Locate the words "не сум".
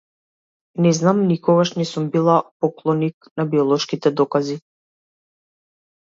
1.79-2.07